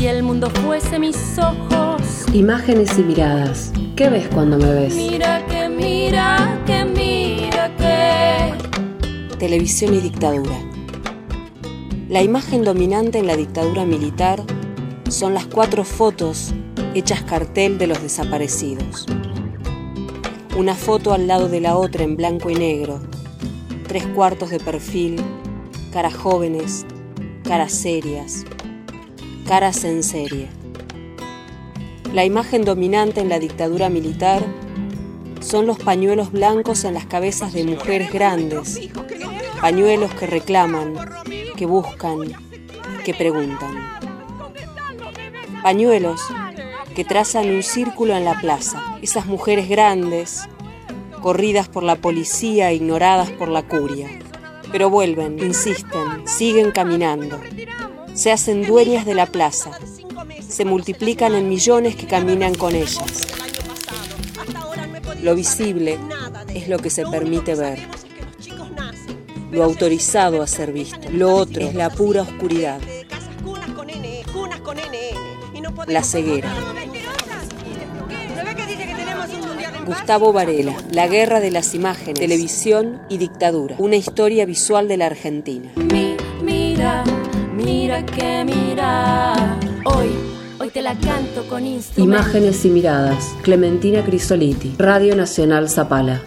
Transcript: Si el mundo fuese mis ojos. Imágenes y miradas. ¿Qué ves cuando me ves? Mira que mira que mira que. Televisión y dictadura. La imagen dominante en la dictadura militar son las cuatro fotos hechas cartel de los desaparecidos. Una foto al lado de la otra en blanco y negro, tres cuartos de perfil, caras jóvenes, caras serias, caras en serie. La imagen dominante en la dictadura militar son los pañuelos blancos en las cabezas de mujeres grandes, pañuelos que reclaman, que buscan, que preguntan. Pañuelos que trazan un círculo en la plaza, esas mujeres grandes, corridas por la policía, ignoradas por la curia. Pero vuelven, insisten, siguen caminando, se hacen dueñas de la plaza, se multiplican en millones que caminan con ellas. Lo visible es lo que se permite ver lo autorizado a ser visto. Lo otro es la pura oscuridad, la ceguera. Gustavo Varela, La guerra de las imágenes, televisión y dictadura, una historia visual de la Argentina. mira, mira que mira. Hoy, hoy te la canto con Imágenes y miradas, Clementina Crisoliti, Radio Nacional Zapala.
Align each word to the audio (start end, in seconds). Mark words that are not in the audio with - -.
Si 0.00 0.06
el 0.06 0.22
mundo 0.22 0.48
fuese 0.48 0.98
mis 0.98 1.36
ojos. 1.36 2.00
Imágenes 2.32 2.98
y 2.98 3.02
miradas. 3.02 3.70
¿Qué 3.96 4.08
ves 4.08 4.28
cuando 4.32 4.56
me 4.56 4.72
ves? 4.72 4.94
Mira 4.94 5.44
que 5.44 5.68
mira 5.68 6.58
que 6.64 6.86
mira 6.86 7.76
que. 7.76 9.36
Televisión 9.36 9.92
y 9.92 9.98
dictadura. 9.98 10.56
La 12.08 12.22
imagen 12.22 12.64
dominante 12.64 13.18
en 13.18 13.26
la 13.26 13.36
dictadura 13.36 13.84
militar 13.84 14.42
son 15.10 15.34
las 15.34 15.44
cuatro 15.44 15.84
fotos 15.84 16.54
hechas 16.94 17.20
cartel 17.24 17.76
de 17.76 17.88
los 17.88 18.00
desaparecidos. 18.00 19.04
Una 20.56 20.76
foto 20.76 21.12
al 21.12 21.26
lado 21.26 21.50
de 21.50 21.60
la 21.60 21.76
otra 21.76 22.04
en 22.04 22.16
blanco 22.16 22.48
y 22.48 22.54
negro, 22.54 23.02
tres 23.86 24.06
cuartos 24.06 24.48
de 24.48 24.60
perfil, 24.60 25.20
caras 25.92 26.14
jóvenes, 26.14 26.86
caras 27.44 27.72
serias, 27.72 28.46
caras 29.50 29.82
en 29.82 30.04
serie. 30.04 30.46
La 32.14 32.24
imagen 32.24 32.64
dominante 32.64 33.20
en 33.20 33.28
la 33.28 33.40
dictadura 33.40 33.88
militar 33.88 34.44
son 35.40 35.66
los 35.66 35.76
pañuelos 35.76 36.30
blancos 36.30 36.84
en 36.84 36.94
las 36.94 37.06
cabezas 37.06 37.52
de 37.52 37.64
mujeres 37.64 38.12
grandes, 38.12 38.78
pañuelos 39.60 40.14
que 40.14 40.28
reclaman, 40.28 40.94
que 41.56 41.66
buscan, 41.66 42.32
que 43.04 43.12
preguntan. 43.12 43.74
Pañuelos 45.64 46.20
que 46.94 47.04
trazan 47.04 47.50
un 47.50 47.64
círculo 47.64 48.16
en 48.16 48.24
la 48.24 48.38
plaza, 48.38 48.80
esas 49.02 49.26
mujeres 49.26 49.68
grandes, 49.68 50.44
corridas 51.22 51.68
por 51.68 51.82
la 51.82 51.96
policía, 51.96 52.72
ignoradas 52.72 53.30
por 53.32 53.48
la 53.48 53.64
curia. 53.64 54.10
Pero 54.70 54.90
vuelven, 54.90 55.40
insisten, 55.40 56.24
siguen 56.24 56.70
caminando, 56.70 57.40
se 58.14 58.32
hacen 58.32 58.66
dueñas 58.66 59.06
de 59.06 59.14
la 59.14 59.26
plaza, 59.26 59.70
se 60.46 60.64
multiplican 60.64 61.34
en 61.34 61.48
millones 61.48 61.96
que 61.96 62.06
caminan 62.06 62.54
con 62.54 62.74
ellas. 62.74 63.26
Lo 65.22 65.34
visible 65.34 65.98
es 66.54 66.68
lo 66.68 66.78
que 66.78 66.90
se 66.90 67.04
permite 67.06 67.54
ver 67.54 67.78
lo 69.50 69.64
autorizado 69.64 70.42
a 70.42 70.46
ser 70.46 70.72
visto. 70.72 71.10
Lo 71.12 71.34
otro 71.34 71.62
es 71.62 71.74
la 71.74 71.90
pura 71.90 72.22
oscuridad, 72.22 72.80
la 75.86 76.02
ceguera. 76.02 76.52
Gustavo 79.86 80.32
Varela, 80.32 80.76
La 80.92 81.08
guerra 81.08 81.40
de 81.40 81.50
las 81.50 81.74
imágenes, 81.74 82.20
televisión 82.20 83.02
y 83.08 83.18
dictadura, 83.18 83.74
una 83.78 83.96
historia 83.96 84.46
visual 84.46 84.86
de 84.86 84.96
la 84.96 85.06
Argentina. 85.06 85.72
mira, 86.42 87.02
mira 87.64 88.04
que 88.04 88.44
mira. 88.44 89.58
Hoy, 89.84 90.10
hoy 90.58 90.68
te 90.70 90.82
la 90.82 90.94
canto 90.94 91.44
con 91.48 91.64
Imágenes 91.96 92.64
y 92.64 92.70
miradas, 92.70 93.34
Clementina 93.42 94.04
Crisoliti, 94.04 94.74
Radio 94.78 95.16
Nacional 95.16 95.68
Zapala. 95.68 96.22